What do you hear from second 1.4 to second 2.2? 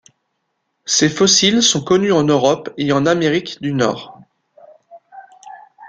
sont connus